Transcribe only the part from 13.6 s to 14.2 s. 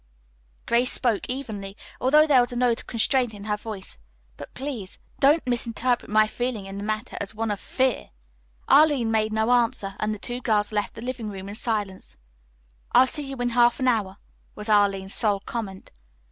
an hour,"